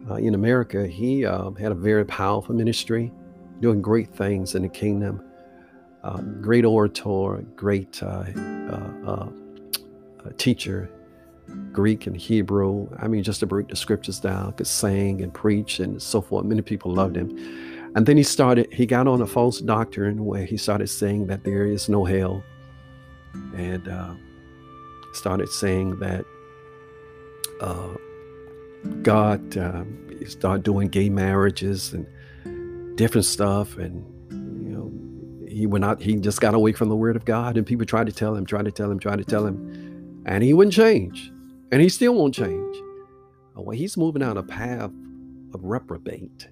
[0.09, 0.85] uh, in America.
[0.85, 3.11] He uh, had a very powerful ministry,
[3.61, 5.23] doing great things in the kingdom.
[6.03, 8.25] Uh, great orator, great uh,
[9.07, 9.27] uh,
[10.37, 10.89] teacher,
[11.71, 12.87] Greek and Hebrew.
[12.99, 16.45] I mean, just to break the scriptures down, could sing and preach and so forth.
[16.45, 17.29] Many people loved him.
[17.95, 21.43] And then he started, he got on a false doctrine where he started saying that
[21.43, 22.43] there is no hell
[23.55, 24.13] and uh,
[25.13, 26.25] started saying that
[27.61, 27.95] uh,
[29.01, 29.83] God uh,
[30.27, 32.05] started doing gay marriages and
[32.97, 36.01] different stuff, and you know he went out.
[36.01, 38.45] He just got away from the Word of God, and people tried to tell him,
[38.45, 41.31] tried to tell him, tried to tell him, and he wouldn't change,
[41.71, 42.75] and he still won't change.
[43.55, 44.91] Well, he's moving down a path
[45.53, 46.49] of reprobate.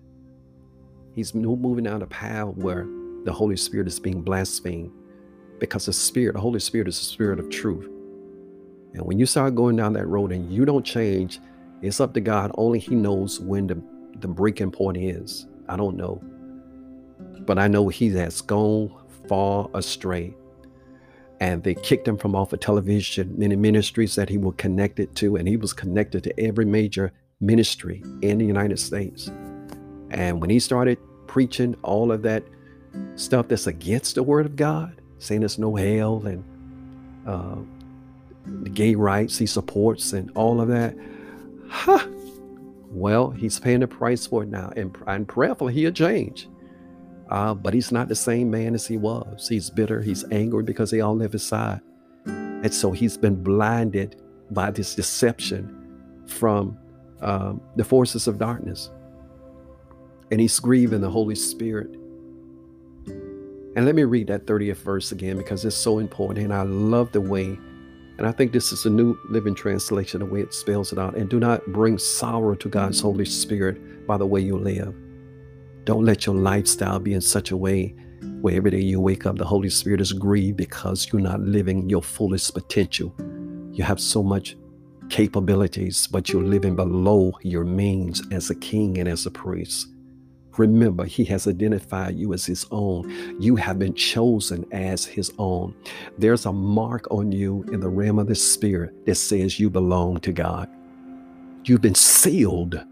[1.14, 2.88] He's moving down a path where
[3.26, 4.92] the Holy Spirit is being blasphemed
[5.60, 7.90] because the Spirit, the Holy Spirit is the Spirit of truth.
[8.94, 11.40] And when you start going down that road and you don't change,
[11.82, 12.52] it's up to God.
[12.56, 13.82] Only He knows when the,
[14.20, 15.48] the breaking point is.
[15.68, 16.22] I don't know.
[17.42, 18.92] But I know He has gone
[19.28, 20.34] far astray.
[21.40, 25.36] And they kicked him from off of television, many ministries that he was connected to,
[25.36, 27.12] and he was connected to every major
[27.42, 29.30] ministry in the United States.
[30.12, 32.44] And when he started preaching all of that
[33.16, 36.44] stuff that's against the word of God, saying there's no hell and
[37.26, 37.56] uh,
[38.64, 40.96] the gay rights he supports and all of that.
[41.70, 42.08] Huh.
[42.90, 46.48] Well, he's paying the price for it now, and, and prayerfully he'll change.
[47.30, 49.48] Uh, but he's not the same man as he was.
[49.48, 51.82] He's bitter, he's angry because they all live his side.
[52.26, 56.78] And so he's been blinded by this deception from
[57.22, 58.92] um, the forces of darkness.
[60.32, 61.96] And he's grieving the Holy Spirit
[63.76, 66.46] and let me read that 30th verse again because it's so important.
[66.46, 67.58] And I love the way,
[68.18, 71.16] and I think this is a new living translation, the way it spells it out.
[71.16, 74.94] And do not bring sorrow to God's Holy Spirit by the way you live.
[75.86, 77.96] Don't let your lifestyle be in such a way
[78.42, 81.90] where every day you wake up, the Holy Spirit is grieved because you're not living
[81.90, 83.14] your fullest potential.
[83.72, 84.56] You have so much
[85.10, 89.88] capabilities, but you're living below your means as a king and as a priest.
[90.58, 93.38] Remember, He has identified you as His own.
[93.40, 95.76] You have been chosen as His own.
[96.18, 100.20] There's a mark on you in the realm of the Spirit that says you belong
[100.22, 100.70] to God.
[101.66, 102.84] You've been sealed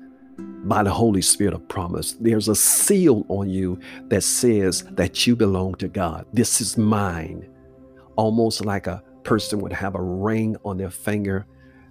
[0.63, 2.13] by the Holy Spirit of promise.
[2.13, 6.25] There's a seal on you that says that you belong to God.
[6.33, 7.47] This is mine.
[8.15, 11.45] Almost like a person would have a ring on their finger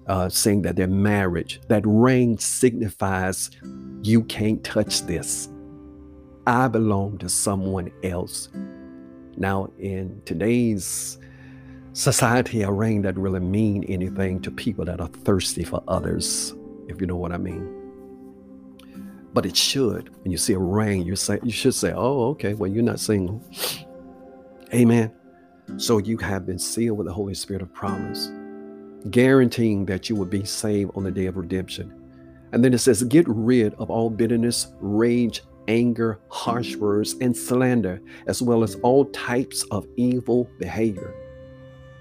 [0.06, 1.58] uh, saying that they're married.
[1.68, 3.50] That ring signifies
[4.02, 5.48] you can't touch this.
[6.50, 8.48] I belong to someone else.
[9.36, 11.16] Now, in today's
[11.92, 16.52] society, a ring doesn't really mean anything to people that are thirsty for others,
[16.88, 17.72] if you know what I mean.
[19.32, 20.10] But it should.
[20.24, 22.54] When you see a ring, you say you should say, "Oh, okay.
[22.54, 23.40] Well, you're not single."
[24.74, 25.12] Amen.
[25.76, 28.32] So you have been sealed with the Holy Spirit of promise,
[29.08, 31.94] guaranteeing that you will be saved on the day of redemption.
[32.50, 38.00] And then it says, "Get rid of all bitterness, rage, anger, harsh words, and slander,
[38.26, 41.14] as well as all types of evil behavior.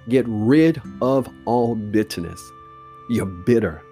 [0.10, 2.42] Get rid of all bitterness.
[3.10, 3.84] You're bitter.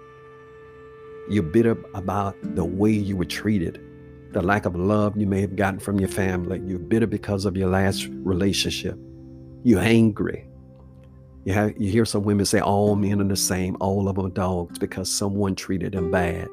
[1.28, 3.80] You're bitter about the way you were treated,
[4.32, 6.60] the lack of love you may have gotten from your family.
[6.64, 8.98] You're bitter because of your last relationship.
[9.62, 10.48] You're angry.
[11.44, 14.30] You, have, you hear some women say, All men are the same, all of them
[14.32, 16.48] dogs because someone treated them bad.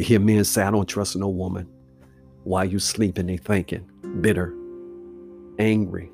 [0.00, 1.68] You hear men say, I don't trust no woman.
[2.44, 3.86] While you sleeping, they thinking,
[4.22, 4.54] bitter,
[5.58, 6.10] angry,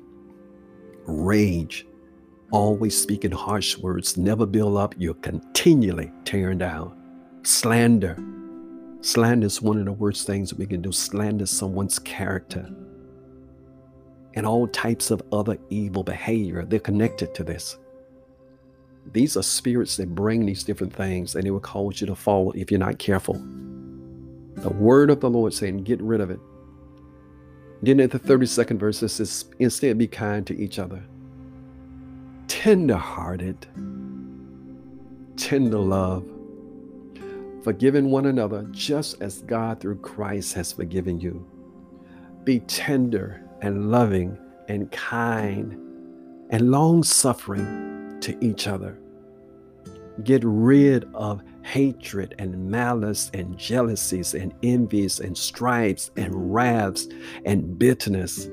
[1.05, 1.87] rage,
[2.51, 6.97] always speaking harsh words, never build up, you're continually tearing down.
[7.43, 8.21] Slander.
[8.99, 10.91] Slander is one of the worst things we can do.
[10.91, 12.69] Slander someone's character.
[14.33, 17.77] And all types of other evil behavior, they're connected to this.
[19.13, 22.51] These are spirits that bring these different things, and it will cause you to fall
[22.53, 23.35] if you're not careful.
[24.55, 26.39] The word of the Lord saying, get rid of it.
[27.81, 31.03] Then at the 32nd verse, it says, instead be kind to each other,
[32.47, 33.67] tender hearted,
[35.35, 36.25] tender love,
[37.63, 41.45] forgiving one another just as God through Christ has forgiven you.
[42.43, 44.37] Be tender and loving
[44.69, 45.73] and kind
[46.49, 48.97] and long suffering to each other.
[50.23, 57.07] Get rid of hatred and malice and jealousies and envies and stripes and wraths
[57.45, 58.49] and bitterness.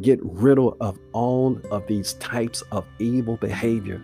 [0.00, 4.02] Get rid of all of these types of evil behavior.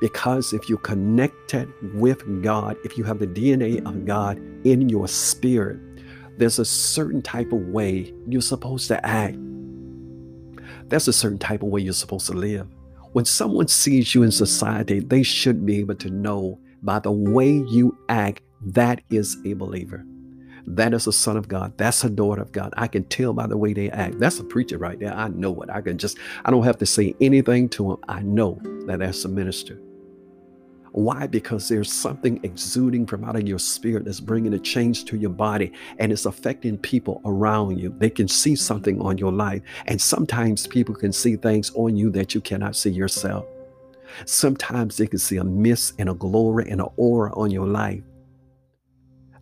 [0.00, 5.06] Because if you're connected with God, if you have the DNA of God in your
[5.06, 5.78] spirit,
[6.38, 9.36] there's a certain type of way you're supposed to act.
[10.88, 12.66] There's a certain type of way you're supposed to live.
[13.14, 17.48] When someone sees you in society, they should be able to know by the way
[17.68, 20.04] you act, that is a believer.
[20.66, 21.78] That is a son of God.
[21.78, 22.74] That's a daughter of God.
[22.76, 24.18] I can tell by the way they act.
[24.18, 25.14] That's a preacher right there.
[25.14, 25.70] I know it.
[25.70, 27.98] I can just, I don't have to say anything to him.
[28.08, 29.80] I know that that's a minister.
[30.94, 31.26] Why?
[31.26, 35.30] Because there's something exuding from out of your spirit that's bringing a change to your
[35.30, 37.92] body and it's affecting people around you.
[37.98, 39.60] They can see something on your life.
[39.86, 43.44] And sometimes people can see things on you that you cannot see yourself.
[44.24, 48.04] Sometimes they can see a mist and a glory and an aura on your life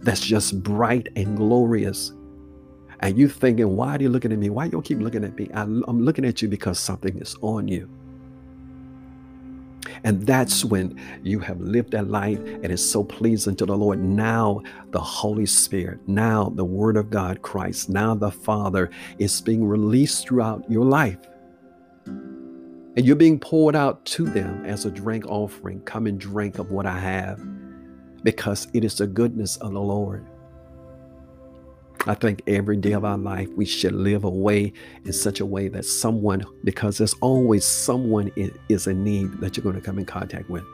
[0.00, 2.14] that's just bright and glorious.
[3.00, 4.48] And you thinking, why are you looking at me?
[4.48, 5.50] Why you keep looking at me?
[5.52, 7.90] I'm looking at you because something is on you.
[10.04, 14.02] And that's when you have lived that life and it's so pleasing to the Lord.
[14.02, 19.64] Now, the Holy Spirit, now the Word of God, Christ, now the Father is being
[19.64, 21.18] released throughout your life.
[22.04, 25.80] And you're being poured out to them as a drink offering.
[25.82, 27.40] Come and drink of what I have
[28.22, 30.26] because it is the goodness of the Lord.
[32.04, 34.72] I think every day of our life we should live a way
[35.04, 38.32] in such a way that someone, because there's always someone
[38.68, 40.64] is in need that you're going to come in contact with.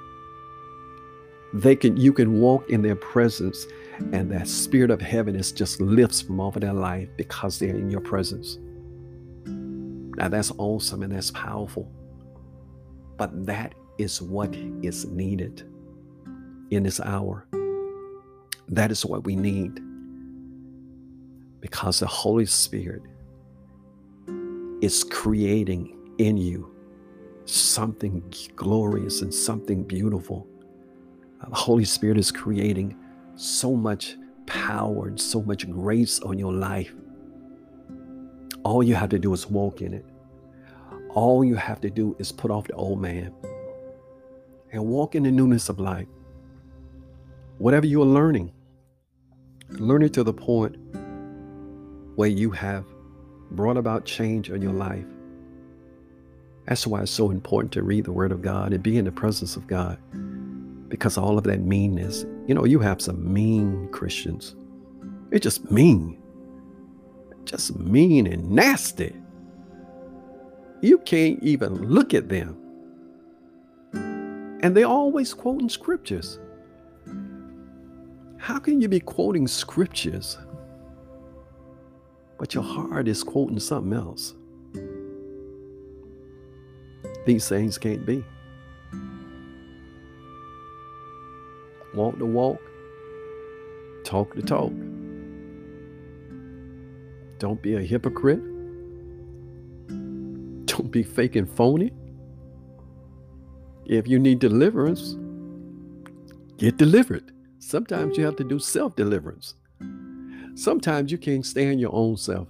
[1.53, 3.67] They can you can walk in their presence
[4.13, 7.91] and that spirit of heaviness just lifts from off of their life because they're in
[7.91, 8.59] your presence.
[9.45, 11.91] Now that's awesome and that's powerful.
[13.19, 15.63] But that is what is needed
[16.71, 17.47] in this hour.
[18.69, 19.81] That is what we need
[21.61, 23.03] because the Holy Spirit
[24.81, 26.75] is creating in you
[27.45, 28.23] something
[28.57, 30.47] glorious and something beautiful.
[31.49, 32.97] The Holy Spirit is creating
[33.37, 36.93] so much power and so much grace on your life.
[38.65, 40.05] All you have to do is walk in it.
[41.11, 43.33] All you have to do is put off the old man
[44.73, 46.07] and walk in the newness of life.
[47.59, 48.53] Whatever you are learning,
[49.71, 50.77] learn it to the point
[52.19, 52.85] where you have
[53.53, 55.07] brought about change in your life.
[56.67, 59.13] That's why it's so important to read the Word of God and be in the
[59.13, 59.99] presence of God.
[60.89, 64.57] Because all of that meanness, you know, you have some mean Christians.
[65.31, 66.21] They're just mean,
[67.45, 69.15] just mean and nasty.
[70.81, 72.57] You can't even look at them.
[73.93, 76.41] And they're always quoting scriptures.
[78.39, 80.37] How can you be quoting scriptures
[82.39, 84.35] but your heart is quoting something else.
[87.27, 88.25] These things can't be.
[91.95, 92.61] Walk the walk,
[94.05, 94.73] talk the talk.
[97.39, 98.43] Don't be a hypocrite.
[100.67, 101.93] Don't be fake and phony.
[103.87, 105.17] If you need deliverance,
[106.59, 107.33] get delivered.
[107.59, 109.55] Sometimes you have to do self deliverance.
[110.59, 112.49] Sometimes you can't stand your own self.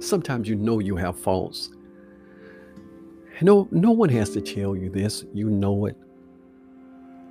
[0.00, 1.68] Sometimes you know you have faults.
[3.42, 5.26] No, no one has to tell you this.
[5.34, 5.98] You know it.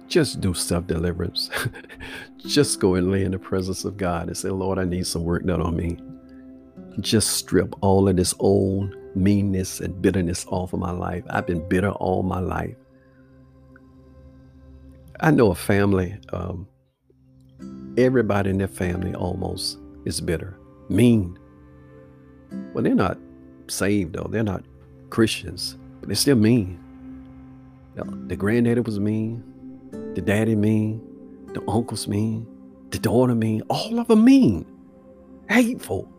[0.08, 1.50] Just do self deliverance.
[2.38, 5.24] Just go and lay in the presence of God and say, Lord, I need some
[5.24, 5.98] work done on me.
[7.00, 11.24] Just strip all of this old meanness and bitterness off of my life.
[11.32, 12.76] I've been bitter all my life.
[15.22, 16.20] I know a family.
[16.32, 16.68] Um,
[17.98, 20.58] Everybody in their family almost is bitter,
[20.90, 21.40] mean.
[22.74, 23.18] Well, they're not
[23.68, 24.28] saved though.
[24.30, 24.64] They're not
[25.10, 26.82] Christians, but they're still mean.
[27.96, 29.44] The granddaddy was mean.
[30.16, 31.02] The daddy mean.
[31.54, 32.46] The uncle's mean.
[32.90, 33.62] The daughter mean.
[33.70, 34.66] All of them mean.
[35.50, 36.12] Hateful.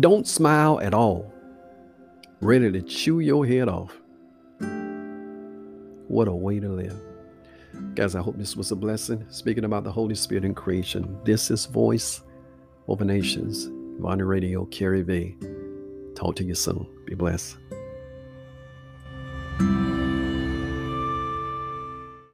[0.00, 1.30] Don't smile at all.
[2.40, 3.92] Ready to chew your head off.
[6.08, 6.98] What a way to live.
[7.94, 9.26] Guys, I hope this was a blessing.
[9.28, 12.22] Speaking about the Holy Spirit in creation, this is Voice
[12.88, 13.68] Over Nations,
[14.00, 15.36] Vine Radio, Carrie V.
[16.14, 16.86] Talk to you soon.
[17.04, 17.58] Be blessed.